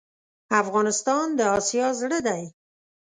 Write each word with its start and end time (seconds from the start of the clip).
افغانستان 0.61 1.25
دا 1.39 1.47
اسیا 1.59 1.87
زړه 1.99 2.19
ډی 2.27 2.43